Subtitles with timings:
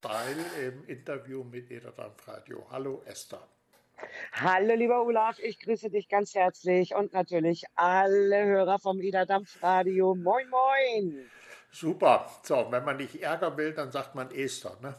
[0.00, 2.66] Style im Interview mit Ederdampf Radio.
[2.70, 3.46] Hallo Esther.
[4.32, 10.14] Hallo lieber Olaf, ich grüße dich ganz herzlich und natürlich alle Hörer vom Ederdampf Radio.
[10.14, 11.30] Moin, moin.
[11.70, 12.30] Super.
[12.42, 14.94] So, wenn man nicht ärgern will, dann sagt man Esther, ne?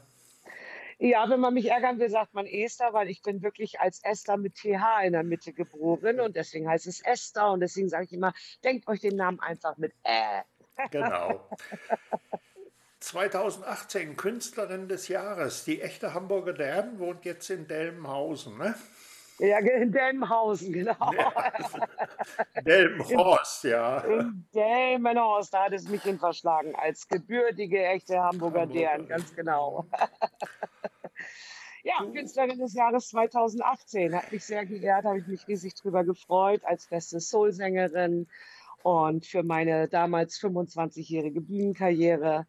[0.99, 4.37] Ja, wenn man mich ärgern will, sagt man Esther, weil ich bin wirklich als Esther
[4.37, 8.13] mit TH in der Mitte geboren und deswegen heißt es Esther und deswegen sage ich
[8.13, 10.43] immer, denkt euch den Namen einfach mit Ä.
[10.91, 11.49] Genau.
[13.01, 15.65] 2018 Künstlerin des Jahres.
[15.65, 18.75] Die echte Hamburger Dam wohnt jetzt in Delmenhausen, ne?
[19.39, 21.11] Ja, in Delmenhausen, genau.
[21.17, 21.33] Ja.
[22.61, 23.97] Delmenhorst, ja.
[24.01, 28.79] In Delmenhorst, da hat es mich hin verschlagen, als gebürtige, echte Hamburger Hamburger.
[28.79, 29.85] Dern, ganz genau.
[31.83, 34.13] Ja, Künstlerin des Jahres 2018.
[34.13, 38.27] Hat mich sehr geehrt, habe ich mich riesig drüber gefreut, als beste Soul-Sängerin
[38.83, 42.45] und für meine damals 25-jährige Bühnenkarriere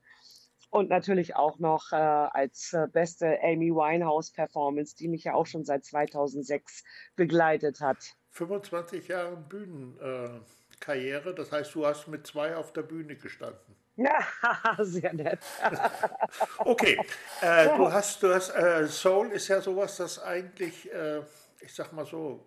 [0.73, 5.65] und natürlich auch noch äh, als äh, beste Amy Winehouse-Performance, die mich ja auch schon
[5.65, 6.83] seit 2006
[7.14, 7.98] begleitet hat.
[8.31, 13.77] 25 Jahre Bühnenkarriere, äh, das heißt, du hast mit zwei auf der Bühne gestanden.
[13.97, 14.25] Ja,
[14.81, 15.41] sehr nett.
[16.61, 16.98] okay,
[17.42, 21.20] äh, du hast, du hast äh, Soul ist ja sowas, das eigentlich, äh,
[21.61, 22.47] ich sag mal so,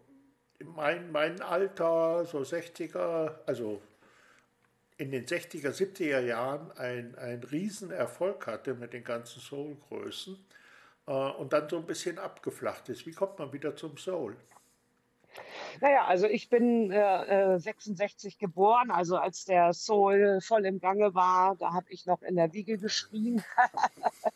[0.63, 3.83] mein, mein Alter, so 60er, also
[4.97, 10.37] in den 60er, 70er Jahren ein, ein Riesenerfolg hatte mit den ganzen Soul-Größen
[11.07, 13.05] äh, und dann so ein bisschen abgeflacht ist.
[13.05, 14.35] Wie kommt man wieder zum Soul?
[15.81, 21.13] Naja, also ich bin äh, 66 äh, geboren, also als der Soul voll im Gange
[21.13, 23.43] war, da habe ich noch in der Wiege geschrien.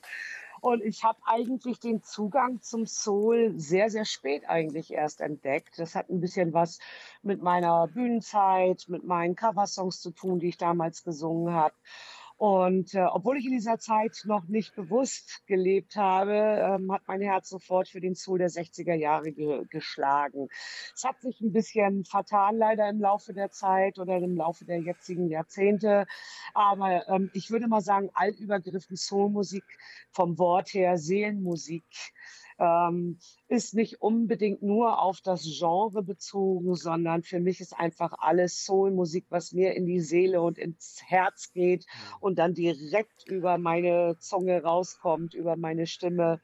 [0.62, 5.78] Und ich habe eigentlich den Zugang zum Soul sehr, sehr spät eigentlich erst entdeckt.
[5.78, 6.80] Das hat ein bisschen was
[7.22, 11.76] mit meiner Bühnenzeit, mit meinen Coversongs zu tun, die ich damals gesungen habe.
[12.40, 17.20] Und äh, obwohl ich in dieser Zeit noch nicht bewusst gelebt habe, ähm, hat mein
[17.20, 20.48] Herz sofort für den Soul der 60er Jahre ge geschlagen.
[20.96, 24.80] Es hat sich ein bisschen vertan leider im Laufe der Zeit oder im Laufe der
[24.80, 26.06] jetzigen Jahrzehnte.
[26.54, 29.66] Aber ähm, ich würde mal sagen, altübergriffen Soulmusik
[30.14, 31.84] vom Wort her, Seelenmusik
[32.60, 38.66] ähm, ist nicht unbedingt nur auf das Genre bezogen, sondern für mich ist einfach alles
[38.66, 41.86] Soulmusik, was mir in die Seele und ins Herz geht
[42.20, 46.42] und dann direkt über meine Zunge rauskommt, über meine Stimme.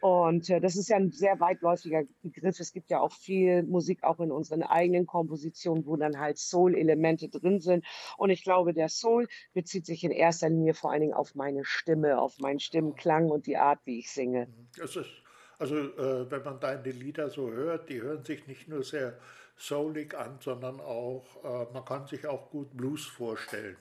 [0.00, 2.60] Und äh, das ist ja ein sehr weitläufiger Begriff.
[2.60, 7.28] Es gibt ja auch viel Musik auch in unseren eigenen Kompositionen, wo dann halt Soul-Elemente
[7.28, 7.84] drin sind.
[8.16, 11.64] Und ich glaube, der Soul bezieht sich in erster Linie vor allen Dingen auf meine
[11.64, 14.48] Stimme, auf meinen Stimmenklang und die Art, wie ich singe.
[14.76, 15.10] Das ist
[15.58, 19.18] also äh, wenn man deine Lieder so hört, die hören sich nicht nur sehr
[19.56, 23.76] soulig an, sondern auch, äh, man kann sich auch gut Blues vorstellen.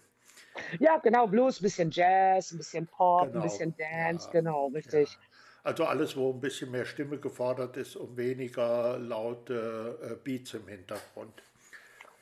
[0.79, 3.39] Ja, genau, Blues, ein bisschen Jazz, ein bisschen Pop, genau.
[3.39, 5.11] ein bisschen Dance, ja, genau, richtig.
[5.11, 5.19] Ja.
[5.63, 10.67] Also alles, wo ein bisschen mehr Stimme gefordert ist und weniger laute äh, Beats im
[10.67, 11.41] Hintergrund.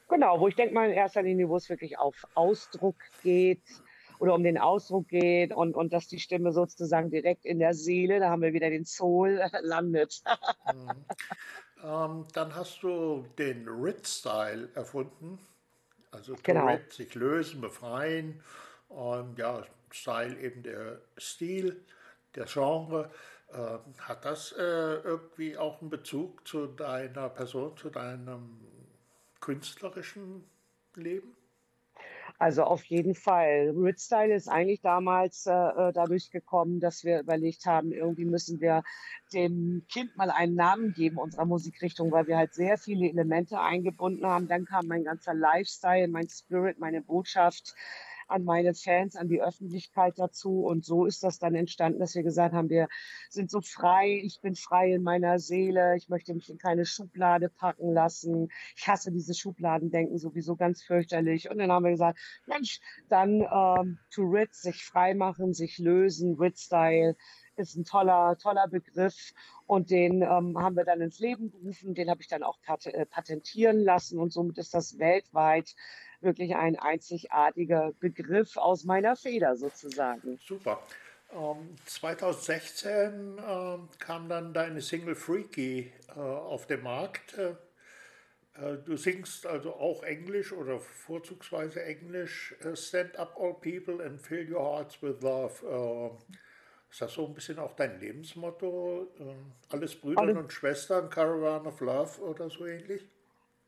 [0.08, 3.62] Genau, wo ich denke mal in erster Linie, wo es wirklich auf Ausdruck geht,
[4.20, 8.20] oder um den Ausdruck geht und, und dass die Stimme sozusagen direkt in der Seele,
[8.20, 10.24] da haben wir wieder den Soul, landet.
[10.74, 11.06] mhm.
[11.84, 15.40] ähm, dann hast du den Rit-Style erfunden,
[16.12, 16.68] also genau.
[16.68, 18.42] Rit, sich lösen, befreien
[18.90, 21.84] und ja, Style eben der Stil,
[22.36, 23.10] der Genre.
[23.52, 28.60] Äh, hat das äh, irgendwie auch einen Bezug zu deiner Person, zu deinem
[29.40, 30.44] künstlerischen
[30.96, 31.36] Leben?
[32.40, 33.74] Also auf jeden Fall.
[33.76, 38.84] Ritstyle ist eigentlich damals äh, äh, dadurch gekommen, dass wir überlegt haben, irgendwie müssen wir
[39.34, 44.26] dem Kind mal einen Namen geben unserer Musikrichtung, weil wir halt sehr viele Elemente eingebunden
[44.26, 44.48] haben.
[44.48, 47.76] Dann kam mein ganzer Lifestyle, mein Spirit, meine Botschaft
[48.28, 50.66] an meine Fans, an die Öffentlichkeit dazu.
[50.66, 52.88] Und so ist das dann entstanden, dass wir gesagt haben, wir
[53.30, 57.50] sind so frei, ich bin frei in meiner Seele, ich möchte mich in keine Schublade
[57.50, 58.50] packen lassen.
[58.76, 61.50] Ich hasse diese Schubladendenken sowieso ganz fürchterlich.
[61.50, 62.80] Und dann haben wir gesagt, Mensch,
[63.10, 67.16] dann ähm, to Ritz, sich frei machen, sich lösen, Ritz-Style
[67.56, 69.34] ist ein toller, toller Begriff
[69.68, 71.94] und den ähm, haben wir dann ins Leben gerufen.
[71.94, 75.76] Den habe ich dann auch pat äh, patentieren lassen und somit ist das weltweit
[76.24, 80.40] wirklich ein einzigartiger Begriff aus meiner Feder sozusagen.
[80.46, 80.82] Super.
[81.32, 87.38] Ähm, 2016 äh, kam dann deine Single Freaky äh, auf den Markt.
[87.38, 87.56] Äh,
[88.56, 92.56] äh, du singst also auch Englisch oder vorzugsweise Englisch.
[92.64, 95.66] Äh, Stand up all people and fill your hearts with love.
[95.66, 96.34] Äh,
[96.92, 99.08] ist das so ein bisschen auch dein Lebensmotto?
[99.70, 100.38] Alles Brüder Alle.
[100.38, 103.04] und Schwestern, Caravan of Love oder so ähnlich?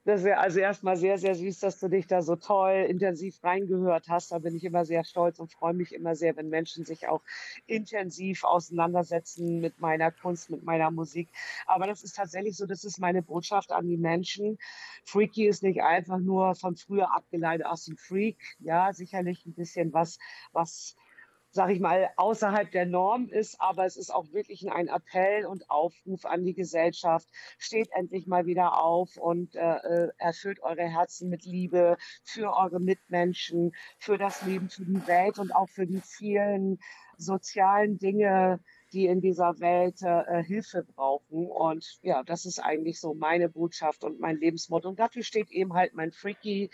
[0.05, 4.07] Das wäre also erstmal sehr, sehr süß, dass du dich da so toll intensiv reingehört
[4.07, 4.31] hast.
[4.31, 7.23] Da bin ich immer sehr stolz und freue mich immer sehr, wenn Menschen sich auch
[7.65, 11.29] intensiv auseinandersetzen mit meiner Kunst, mit meiner Musik.
[11.65, 14.59] Aber das ist tatsächlich so, das ist meine Botschaft an die Menschen.
[15.05, 18.57] Freaky ist nicht einfach nur von früher abgeleitet aus dem Freak.
[18.59, 20.19] Ja, sicherlich ein bisschen was,
[20.51, 20.95] was
[21.55, 25.69] sag ich mal, außerhalb der Norm ist, aber es ist auch wirklich ein Appell und
[25.69, 27.29] Aufruf an die Gesellschaft.
[27.57, 32.81] Steht endlich mal wieder auf und äh, äh, erfüllt eure Herzen mit Liebe für eure
[32.81, 36.77] Mitmenschen, für das Leben, für die Welt und auch für die vielen
[37.17, 38.59] sozialen Dinge,
[38.93, 41.47] die in dieser Welt äh, Hilfe brauchen.
[41.47, 44.89] Und ja, das ist eigentlich so meine Botschaft und mein Lebensmotto.
[44.89, 46.69] Und dafür steht eben halt mein Freaky,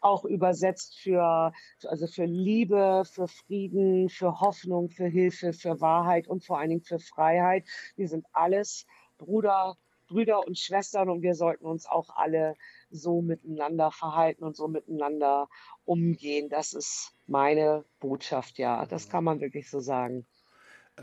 [0.00, 1.52] auch übersetzt für,
[1.84, 6.82] also für Liebe, für Frieden, für Hoffnung, für Hilfe, für Wahrheit und vor allen Dingen
[6.82, 7.64] für Freiheit.
[7.96, 8.86] Wir sind alles
[9.18, 9.76] Bruder,
[10.08, 12.56] Brüder und Schwestern und wir sollten uns auch alle
[12.90, 15.48] so miteinander verhalten und so miteinander
[15.84, 16.48] umgehen.
[16.48, 18.86] Das ist meine Botschaft, ja.
[18.86, 20.26] Das kann man wirklich so sagen.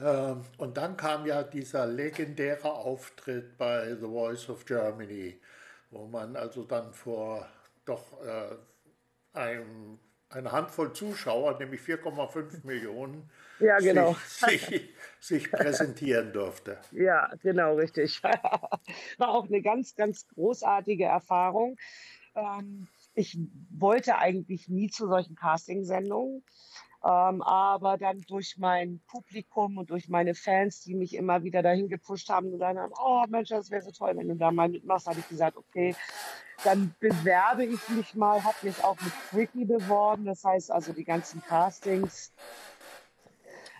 [0.03, 5.39] Ähm, und dann kam ja dieser legendäre Auftritt bei The Voice of Germany,
[5.91, 7.47] wo man also dann vor
[7.85, 8.55] doch äh,
[9.33, 9.99] einem,
[10.29, 13.29] eine Handvoll Zuschauer, nämlich 4,5 Millionen,
[13.59, 14.15] ja, genau.
[14.25, 14.89] sich, sich,
[15.19, 16.77] sich, präsentieren durfte.
[16.91, 18.21] Ja, genau, richtig.
[19.17, 21.77] War auch eine ganz, ganz großartige Erfahrung.
[22.35, 23.37] Ähm, ich
[23.71, 26.43] wollte eigentlich nie zu solchen Castingsendungen.
[27.07, 31.87] Ähm, aber dann durch mein Publikum und durch meine Fans, die mich immer wieder dahin
[31.87, 34.67] gepusht haben und dann haben, oh Mensch, das wäre so toll, wenn du da mal
[34.67, 35.95] mitmachst, habe ich gesagt, okay,
[36.65, 40.25] dann bewerbe ich mich mal, habe mich auch mit Freaky beworben.
[40.25, 42.33] Das heißt also die ganzen Castings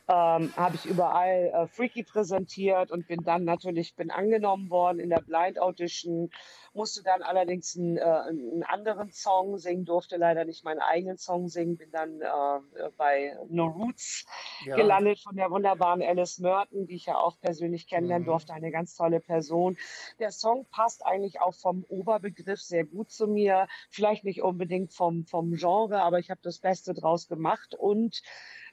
[0.07, 5.09] ähm, habe ich überall äh, Freaky präsentiert und bin dann natürlich bin angenommen worden in
[5.09, 6.29] der Blind Audition
[6.77, 11.49] musste dann allerdings einen, äh, einen anderen Song singen, durfte leider nicht meinen eigenen Song
[11.49, 14.25] singen, bin dann äh, bei No Roots
[14.65, 14.75] ja.
[14.75, 18.31] gelandet von der wunderbaren Alice Merton, die ich ja auch persönlich kennenlernen mhm.
[18.31, 19.77] durfte, eine ganz tolle Person.
[20.19, 25.25] Der Song passt eigentlich auch vom Oberbegriff sehr gut zu mir, vielleicht nicht unbedingt vom,
[25.25, 28.21] vom Genre, aber ich habe das Beste draus gemacht und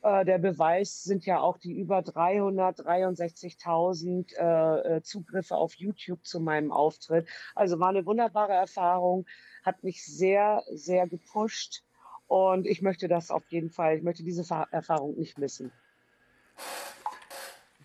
[0.04, 6.40] äh, der Beweis sind ja auch die über 363.000 äh, äh, Zugriffe auf YouTube zu
[6.40, 7.26] meinem Auftritt.
[7.54, 9.26] Also war eine wunderbare Erfahrung,
[9.64, 11.82] hat mich sehr, sehr gepusht
[12.26, 15.72] und ich möchte das auf jeden Fall, ich möchte diese Erfahrung nicht missen.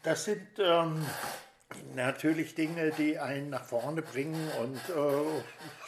[0.04, 1.06] Das sind ähm,
[1.96, 5.40] natürlich Dinge, die einen nach vorne bringen und äh,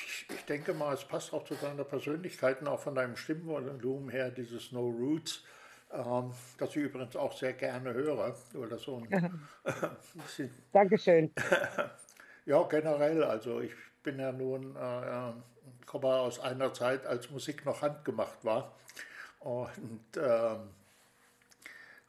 [0.05, 4.09] ich, ich, denke mal, es passt auch zu deiner Persönlichkeit und auch von deinem Stimmvolumen
[4.09, 5.43] her, dieses No Roots
[5.93, 8.33] ähm, das ich übrigens auch sehr gerne höre.
[8.55, 9.41] Oder so ein
[10.71, 11.33] Dankeschön.
[12.45, 13.23] ja, generell.
[13.23, 13.73] Also ich
[14.03, 15.33] bin ja nun, äh,
[15.85, 18.75] komme aus einer Zeit, als Musik noch handgemacht war.
[19.39, 20.19] Und äh,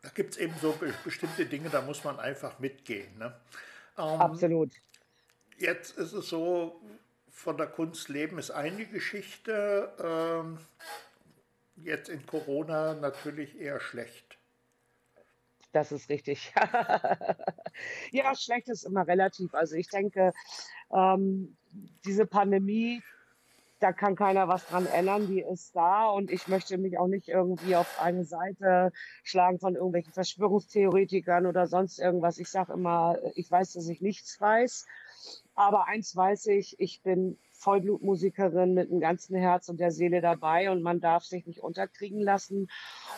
[0.03, 3.17] da gibt es eben so bestimmte Dinge, da muss man einfach mitgehen.
[3.19, 3.35] Ne?
[3.99, 4.73] Ähm, Absolut.
[5.59, 6.81] Jetzt ist es so,
[7.31, 9.93] von der Kunst leben ist eine Geschichte.
[10.03, 10.59] Ähm,
[11.77, 14.32] jetzt in Corona natürlich eher schlecht.
[15.73, 16.53] Das ist richtig.
[18.13, 19.55] ja, schlecht ist immer relativ.
[19.55, 20.33] Also ich denke,
[20.93, 21.57] ähm,
[22.05, 23.03] diese Pandemie,
[23.81, 27.29] da kann keiner was dran ändern, die ist da und ich möchte mich auch nicht
[27.29, 28.93] irgendwie auf eine Seite
[29.25, 32.39] schlagen von irgendwelchen Verschwörungstheoretikern oder sonst irgendwas.
[32.39, 34.87] Ich sage immer, ich weiß, dass ich nichts weiß,
[35.55, 40.71] aber eins weiß ich, ich bin Vollblutmusikerin mit dem ganzen Herz und der Seele dabei
[40.71, 42.69] und man darf sich nicht unterkriegen lassen.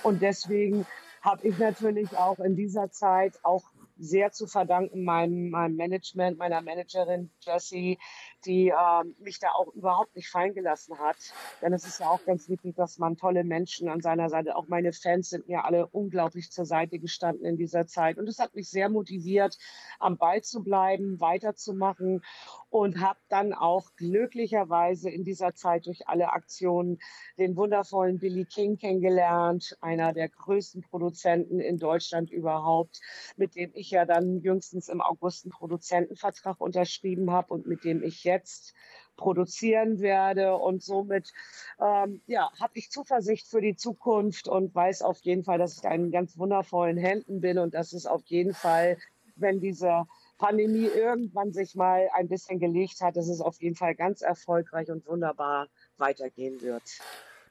[0.03, 0.87] Und deswegen
[1.25, 3.65] habe ich natürlich auch in dieser Zeit auch
[3.97, 7.99] sehr zu verdanken meinem, meinem Management, meiner Managerin Jessie,
[8.45, 11.17] die äh, mich da auch überhaupt nicht fallen gelassen hat.
[11.63, 14.69] Denn es ist ja auch ganz wichtig, dass man tolle Menschen an seiner Seite, auch
[14.69, 18.19] meine Fans sind mir alle unglaublich zur Seite gestanden in dieser Zeit.
[18.19, 19.57] Und es hat mich sehr motiviert,
[20.01, 22.23] am Ball zu bleiben, weiterzumachen
[22.75, 26.99] und habe dann auch glücklicherweise in dieser Zeit durch alle Aktionen
[27.39, 33.01] den wundervollen Billy King kennengelernt, einer der größten Produzenten in Deutschland überhaupt,
[33.37, 38.03] mit dem ich ja dann jüngstens im August einen Produzentenvertrag unterschrieben habe und mit dem
[38.03, 38.75] ich jetzt
[39.15, 40.57] produzieren werde.
[40.57, 41.33] Und somit
[41.81, 45.85] ähm, ja, habe ich Zuversicht für die Zukunft und weiß auf jeden Fall, dass ich
[45.85, 48.97] in ganz wundervollen Händen bin und dass es auf jeden Fall,
[49.37, 50.07] wenn diese
[50.45, 54.91] Pandemie irgendwann sich mal ein bisschen gelegt hat, dass es auf jeden Fall ganz erfolgreich
[54.91, 56.83] und wunderbar weitergehen wird.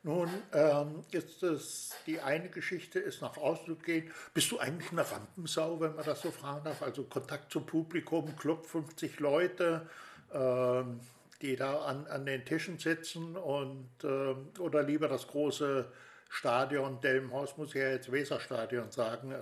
[0.03, 4.11] Nun, ähm, ist es die eine Geschichte, ist nach außen gehen.
[4.33, 6.83] Bist du eigentlich eine Rampensau, wenn man das so fragen darf?
[6.83, 9.87] Also Kontakt zum Publikum, Club 50 Leute,
[10.33, 10.99] ähm,
[11.41, 15.89] die da an, an den Tischen sitzen und äh, oder lieber das große
[16.29, 19.31] Stadion, Delmenhaus muss ich ja jetzt Weserstadion sagen.
[19.31, 19.37] Äh.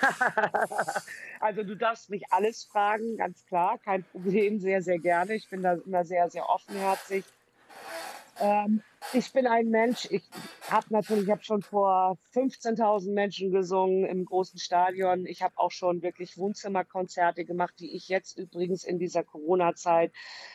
[1.40, 5.34] also du darfst mich alles fragen, ganz klar, kein Problem, sehr, sehr gerne.
[5.34, 7.24] Ich bin da immer sehr, sehr offenherzig.
[8.40, 10.22] Ähm, ich bin ein Mensch, ich
[10.70, 15.26] habe natürlich, ich habe schon vor 15.000 Menschen gesungen im großen Stadion.
[15.26, 20.12] Ich habe auch schon wirklich Wohnzimmerkonzerte gemacht, die ich jetzt übrigens in dieser Corona-Zeit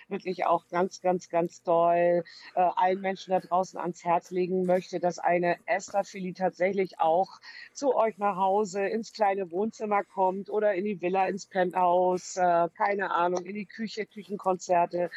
[0.08, 2.24] wirklich auch ganz, ganz, ganz toll
[2.56, 7.40] äh, allen Menschen da draußen ans Herz legen möchte, dass eine Esther Philly tatsächlich auch
[7.74, 12.68] zu euch nach Hause ins kleine Wohnzimmer kommt oder in die Villa, ins Penthouse, äh,
[12.76, 15.12] keine Ahnung, in die Küche, Küchenkonzerte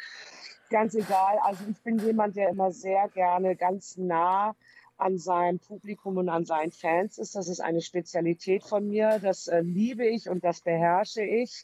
[0.73, 1.37] ganz egal.
[1.43, 4.55] Also ich bin jemand, der immer sehr gerne ganz nah
[4.97, 7.35] an seinem Publikum und an seinen Fans ist.
[7.35, 9.19] Das ist eine Spezialität von mir.
[9.21, 11.63] Das äh, liebe ich und das beherrsche ich.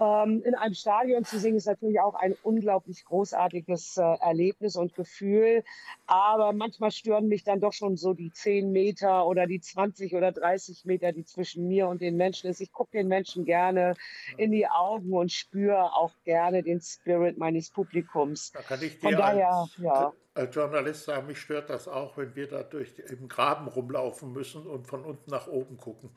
[0.00, 4.94] Ähm, in einem Stadion zu singen ist natürlich auch ein unglaublich großartiges äh, Erlebnis und
[4.94, 5.62] Gefühl.
[6.06, 10.32] Aber manchmal stören mich dann doch schon so die 10 Meter oder die 20 oder
[10.32, 12.62] 30 Meter, die zwischen mir und den Menschen ist.
[12.62, 13.94] Ich gucke den Menschen gerne
[14.38, 18.52] in die Augen und spüre auch gerne den Spirit meines Publikums.
[18.52, 20.12] Da kann ich dir Von daher, als, ja.
[20.32, 24.66] als Journalist sagen, mich stört das auch, wenn wir da durch im Graben rumlaufen müssen
[24.66, 26.10] und von unten nach oben gucken.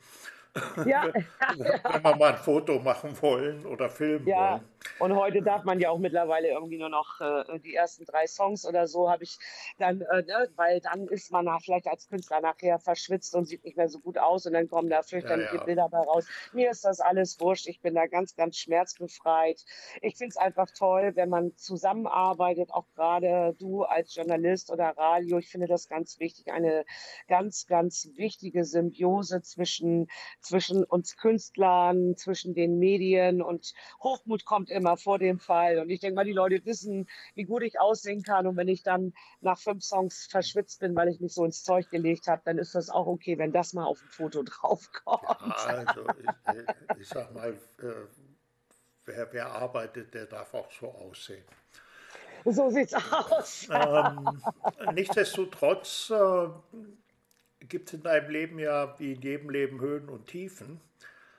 [0.84, 1.06] Ja.
[1.58, 4.52] Wenn wir mal ein Foto machen wollen oder filmen ja.
[4.52, 4.60] wollen.
[4.98, 8.66] Und heute darf man ja auch mittlerweile irgendwie nur noch äh, die ersten drei Songs
[8.66, 9.38] oder so habe ich
[9.78, 13.64] dann, äh, ne, weil dann ist man nach, vielleicht als Künstler nachher verschwitzt und sieht
[13.64, 15.64] nicht mehr so gut aus und dann kommen da fürchterliche ja, ja.
[15.64, 16.26] Bilder dabei raus.
[16.52, 17.66] Mir ist das alles wurscht.
[17.66, 19.64] Ich bin da ganz, ganz schmerzbefreit.
[20.00, 25.38] Ich finde es einfach toll, wenn man zusammenarbeitet, auch gerade du als Journalist oder Radio.
[25.38, 26.84] Ich finde das ganz wichtig, eine
[27.28, 30.08] ganz, ganz wichtige Symbiose zwischen
[30.40, 33.72] zwischen uns Künstlern, zwischen den Medien und
[34.02, 35.78] Hochmut kommt immer vor dem Fall.
[35.78, 38.46] Und ich denke mal, die Leute wissen, wie gut ich aussehen kann.
[38.46, 41.88] Und wenn ich dann nach fünf Songs verschwitzt bin, weil ich mich so ins Zeug
[41.90, 45.22] gelegt habe, dann ist das auch okay, wenn das mal auf dem Foto draufkommt.
[45.22, 47.86] Ja, also ich, ich sag mal, äh,
[49.06, 51.44] wer, wer arbeitet, der darf auch so aussehen.
[52.44, 53.68] So sieht's aus.
[53.70, 54.42] Ähm,
[54.92, 56.48] nichtsdestotrotz äh,
[57.60, 60.80] gibt es in deinem Leben ja wie in jedem Leben Höhen und Tiefen,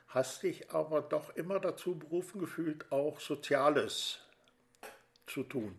[0.08, 4.20] hast dich aber doch immer dazu berufen gefühlt, auch Soziales
[5.26, 5.76] zu tun.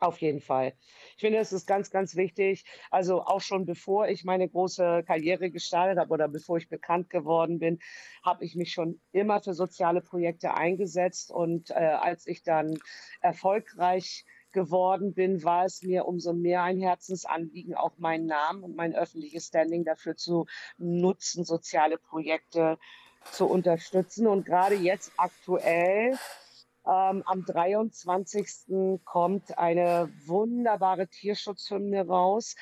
[0.00, 0.74] Auf jeden Fall.
[1.16, 2.64] Ich finde, es ist ganz, ganz wichtig.
[2.90, 7.58] Also auch schon bevor ich meine große Karriere gestartet habe oder bevor ich bekannt geworden
[7.58, 7.78] bin,
[8.22, 11.30] habe ich mich schon immer für soziale Projekte eingesetzt.
[11.30, 12.78] Und äh, als ich dann
[13.20, 18.94] erfolgreich geworden bin, war es mir umso mehr ein Herzensanliegen, auch meinen Namen und mein
[18.94, 20.46] öffentliches Standing dafür zu
[20.76, 22.78] nutzen, soziale Projekte
[23.32, 24.26] zu unterstützen.
[24.26, 26.18] Und gerade jetzt aktuell
[26.86, 29.00] ähm, am 23.
[29.04, 32.56] kommt eine wunderbare Tierschutzhymne raus.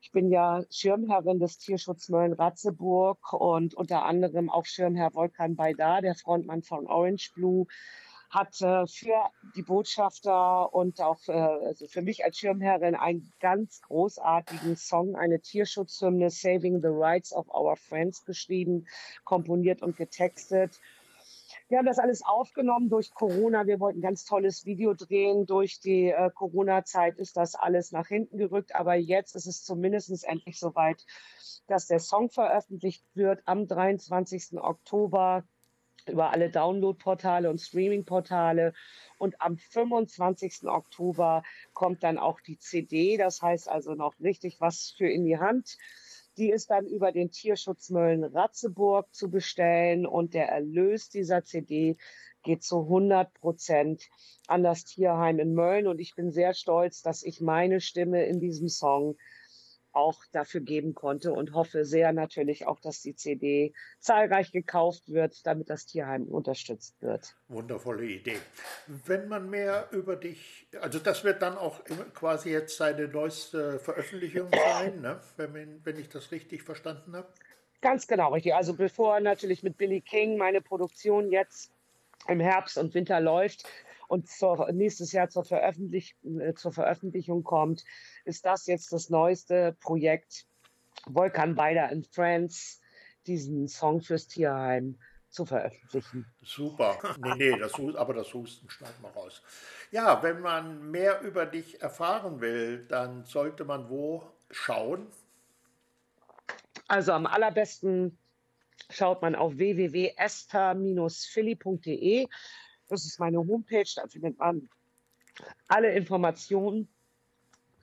[0.00, 6.14] Ich bin ja Schirmherrin des Tierschutzmöllen Ratzeburg und unter anderem auch Schirmherr Volkan Baydar, der
[6.14, 7.66] Frontmann von Orange Blue
[8.30, 13.80] hat äh, für die Botschafter und auch äh, also für mich als Schirmherrin einen ganz
[13.82, 18.86] großartigen Song, eine Tierschutzhymne Saving the Rights of Our Friends geschrieben,
[19.24, 20.80] komponiert und getextet.
[21.68, 23.66] Wir haben das alles aufgenommen durch Corona.
[23.66, 25.46] Wir wollten ein ganz tolles Video drehen.
[25.46, 28.74] Durch die äh, Corona-Zeit ist das alles nach hinten gerückt.
[28.74, 31.04] Aber jetzt ist es zumindest endlich soweit,
[31.66, 34.60] dass der Song veröffentlicht wird am 23.
[34.60, 35.44] Oktober
[36.08, 38.72] über alle Download-Portale und Streaming-Portale.
[39.18, 40.64] Und am 25.
[40.64, 43.16] Oktober kommt dann auch die CD.
[43.16, 45.78] Das heißt also noch richtig was für in die Hand.
[46.36, 51.96] Die ist dann über den Tierschutzmöllen Ratzeburg zu bestellen und der Erlös dieser CD
[52.42, 54.08] geht zu 100 Prozent
[54.46, 55.86] an das Tierheim in Mölln.
[55.86, 59.16] Und ich bin sehr stolz, dass ich meine Stimme in diesem Song
[59.96, 65.46] auch dafür geben konnte und hoffe sehr natürlich auch, dass die CD zahlreich gekauft wird,
[65.46, 67.34] damit das Tierheim unterstützt wird.
[67.48, 68.38] Wundervolle Idee.
[68.86, 71.82] Wenn man mehr über dich, also das wird dann auch
[72.14, 75.20] quasi jetzt seine neueste Veröffentlichung sein, ne?
[75.36, 77.28] wenn, wenn ich das richtig verstanden habe.
[77.80, 78.54] Ganz genau, richtig.
[78.54, 81.72] Also bevor natürlich mit Billy King meine Produktion jetzt
[82.28, 83.64] im Herbst und Winter läuft,
[84.08, 87.84] und zur, nächstes Jahr zur, Veröffentlich äh, zur Veröffentlichung kommt,
[88.24, 90.46] ist das jetzt das neueste Projekt
[91.06, 92.80] Volkan Beider and Friends,
[93.26, 94.98] diesen Song fürs Tierheim
[95.30, 96.24] zu veröffentlichen.
[96.42, 96.98] Super.
[97.18, 99.42] Nee, nee, das, aber das Husten schneiden wir raus.
[99.90, 105.08] Ja, wenn man mehr über dich erfahren will, dann sollte man wo schauen?
[106.88, 108.18] Also am allerbesten
[108.90, 112.28] schaut man auf www.ester-philly.de.
[112.88, 114.68] Das ist meine Homepage, da findet man
[115.68, 116.88] alle Informationen.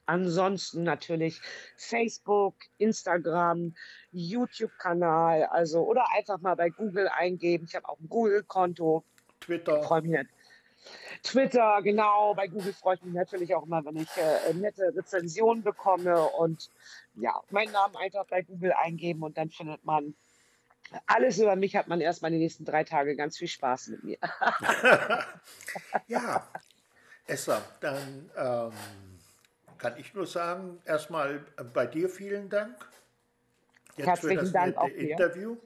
[0.05, 1.39] Ansonsten natürlich
[1.77, 3.73] Facebook, Instagram,
[4.11, 7.65] YouTube-Kanal, also oder einfach mal bei Google eingeben.
[7.67, 9.05] Ich habe auch ein Google-Konto.
[9.39, 9.81] Twitter.
[9.83, 10.29] Freue mich nicht.
[11.23, 12.33] Twitter, genau.
[12.33, 16.21] Bei Google freue ich mich natürlich auch immer, wenn ich äh, nette Rezensionen bekomme.
[16.37, 16.69] Und
[17.15, 20.15] ja, meinen Namen einfach bei Google eingeben und dann findet man
[21.07, 24.17] alles über mich, hat man erstmal die nächsten drei Tage ganz viel Spaß mit mir.
[26.07, 26.47] ja,
[27.25, 28.71] Esther, dann ähm,
[29.77, 32.75] kann ich nur sagen, erstmal bei dir vielen Dank.
[33.95, 35.57] Jetzt Herzlichen für das Dank nette Interview.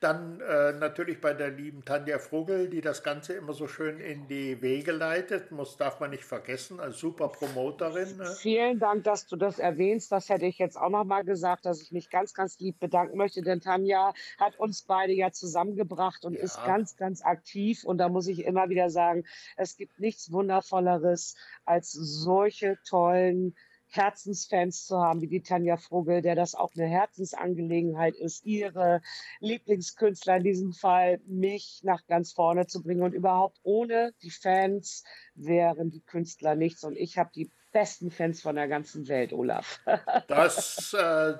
[0.00, 4.28] Dann äh, natürlich bei der lieben Tanja Vogel, die das Ganze immer so schön in
[4.28, 5.50] die Wege leitet.
[5.50, 8.16] Muss, darf man nicht vergessen, als super Promoterin.
[8.16, 8.26] Ne?
[8.40, 10.12] Vielen Dank, dass du das erwähnst.
[10.12, 13.16] Das hätte ich jetzt auch noch mal gesagt, dass ich mich ganz, ganz lieb bedanken
[13.16, 13.42] möchte.
[13.42, 16.42] Denn Tanja hat uns beide ja zusammengebracht und ja.
[16.42, 17.82] ist ganz, ganz aktiv.
[17.82, 19.24] Und da muss ich immer wieder sagen,
[19.56, 23.56] es gibt nichts Wundervolleres als solche tollen
[23.90, 29.00] Herzensfans zu haben, wie die Tanja Vogel, der das auch eine Herzensangelegenheit ist, ihre
[29.40, 33.02] Lieblingskünstler in diesem Fall, mich nach ganz vorne zu bringen.
[33.02, 35.04] Und überhaupt ohne die Fans
[35.34, 36.84] wären die Künstler nichts.
[36.84, 39.80] Und ich habe die besten Fans von der ganzen Welt, Olaf.
[40.28, 41.34] das äh,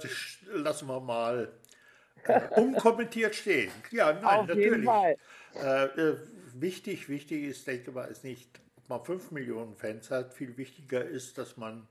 [0.52, 1.52] lassen wir mal
[2.24, 3.70] äh, unkommentiert stehen.
[3.90, 4.70] Ja, nein, Auf natürlich.
[4.70, 5.16] Jeden Fall.
[5.54, 6.16] Äh, äh
[6.54, 10.34] wichtig, wichtig ist, denke ich mal, ist nicht, ob man fünf Millionen Fans hat.
[10.34, 11.86] Viel wichtiger ist, dass man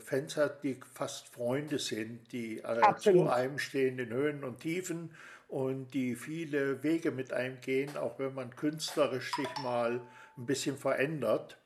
[0.00, 5.14] Fans hat, die fast Freunde sind, die äh, zu einem stehen in Höhen und Tiefen
[5.48, 10.00] und die viele Wege mit einem gehen, auch wenn man künstlerisch sich mal
[10.36, 11.58] ein bisschen verändert.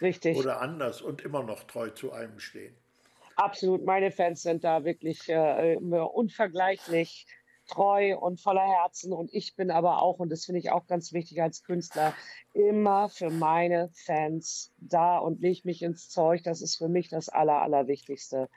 [0.00, 0.36] Richtig.
[0.36, 2.74] Oder anders und immer noch treu zu einem stehen.
[3.36, 7.26] Absolut, meine Fans sind da wirklich äh, unvergleichlich
[7.66, 9.12] treu und voller Herzen.
[9.12, 12.14] Und ich bin aber auch, und das finde ich auch ganz wichtig als Künstler,
[12.52, 16.42] immer für meine Fans da und lege mich ins Zeug.
[16.42, 18.48] Das ist für mich das Aller, Allerwichtigste.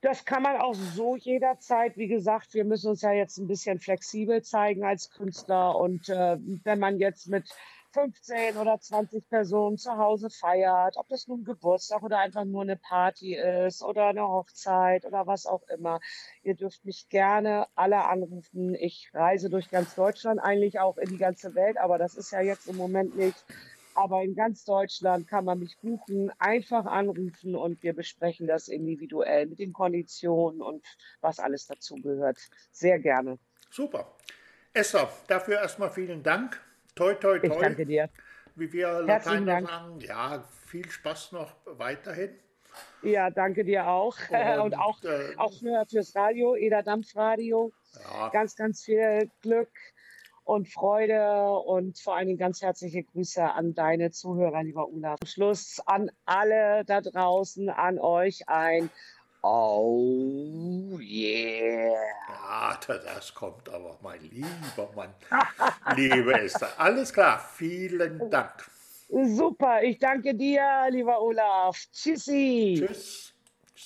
[0.00, 1.96] Das kann man auch so jederzeit.
[1.96, 5.76] Wie gesagt, wir müssen uns ja jetzt ein bisschen flexibel zeigen als Künstler.
[5.76, 7.48] Und äh, wenn man jetzt mit
[7.92, 12.76] 15 oder 20 Personen zu Hause feiert, ob das nun Geburtstag oder einfach nur eine
[12.76, 16.00] Party ist oder eine Hochzeit oder was auch immer.
[16.42, 18.74] Ihr dürft mich gerne alle anrufen.
[18.74, 22.40] Ich reise durch ganz Deutschland, eigentlich auch in die ganze Welt, aber das ist ja
[22.40, 23.44] jetzt im Moment nicht.
[23.94, 29.46] Aber in ganz Deutschland kann man mich buchen, einfach anrufen und wir besprechen das individuell
[29.46, 30.82] mit den Konditionen und
[31.20, 32.38] was alles dazu gehört.
[32.70, 33.38] Sehr gerne.
[33.70, 34.16] Super.
[34.72, 36.58] Esther, dafür erstmal vielen Dank.
[36.94, 37.46] Toi, toi, toi.
[37.46, 38.08] Ich danke dir.
[38.54, 42.38] Wie wir Lateiner sagen, ja, viel Spaß noch weiterhin.
[43.02, 44.16] Ja, danke dir auch.
[44.30, 47.72] Und, und auch, äh, auch für, fürs Radio, Eder Dampfradio.
[47.94, 48.28] Ja.
[48.28, 49.70] Ganz, ganz viel Glück
[50.44, 55.16] und Freude und vor allen Dingen ganz herzliche Grüße an deine Zuhörer, lieber Ulla.
[55.20, 58.90] Zum Schluss an alle da draußen, an euch ein
[59.44, 61.92] Oh yeah.
[62.28, 65.12] Ja, das kommt aber, mein lieber Mann.
[65.96, 68.70] Liebe Esther, alles klar, vielen Dank.
[69.08, 71.76] Super, ich danke dir, lieber Olaf.
[71.92, 72.86] Tschüssi.
[72.86, 73.31] Tschüss.